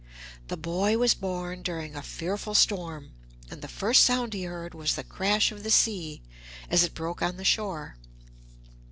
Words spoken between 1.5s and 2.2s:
during a